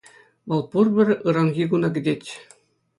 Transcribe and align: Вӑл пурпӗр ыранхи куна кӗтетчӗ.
Вӑл 0.49 0.61
пурпӗр 0.71 1.09
ыранхи 1.27 1.65
куна 1.69 1.89
кӗтетчӗ. 1.95 2.31